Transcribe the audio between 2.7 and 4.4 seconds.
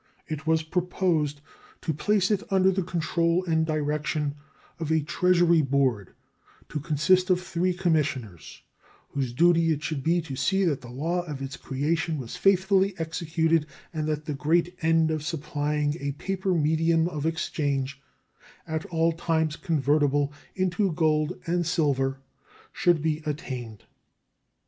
the control and direction